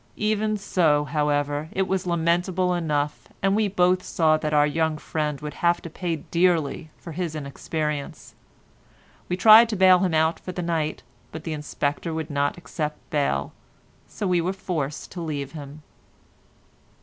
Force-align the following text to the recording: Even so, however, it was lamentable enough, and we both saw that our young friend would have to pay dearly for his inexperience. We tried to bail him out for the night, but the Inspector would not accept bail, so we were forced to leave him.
Even 0.17 0.57
so, 0.57 1.05
however, 1.05 1.69
it 1.71 1.87
was 1.87 2.07
lamentable 2.07 2.73
enough, 2.73 3.27
and 3.43 3.55
we 3.55 3.67
both 3.67 4.01
saw 4.01 4.35
that 4.35 4.51
our 4.51 4.65
young 4.65 4.97
friend 4.97 5.39
would 5.41 5.53
have 5.53 5.79
to 5.79 5.91
pay 5.91 6.15
dearly 6.15 6.89
for 6.97 7.11
his 7.11 7.35
inexperience. 7.35 8.33
We 9.29 9.37
tried 9.37 9.69
to 9.69 9.75
bail 9.75 9.99
him 9.99 10.15
out 10.15 10.39
for 10.39 10.53
the 10.53 10.63
night, 10.63 11.03
but 11.31 11.43
the 11.43 11.53
Inspector 11.53 12.11
would 12.11 12.31
not 12.31 12.57
accept 12.57 12.97
bail, 13.11 13.53
so 14.07 14.25
we 14.25 14.41
were 14.41 14.53
forced 14.53 15.11
to 15.11 15.21
leave 15.21 15.51
him. 15.51 15.83